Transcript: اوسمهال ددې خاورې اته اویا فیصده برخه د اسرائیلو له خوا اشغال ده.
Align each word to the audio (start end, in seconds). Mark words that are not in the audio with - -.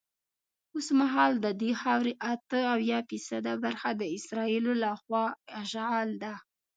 اوسمهال 0.75 1.31
ددې 1.45 1.71
خاورې 1.81 2.13
اته 2.33 2.59
اویا 2.75 2.99
فیصده 3.09 3.53
برخه 3.63 3.89
د 3.95 4.01
اسرائیلو 4.17 4.73
له 4.83 4.91
خوا 5.01 5.25
اشغال 5.61 6.09
ده. 6.23 6.33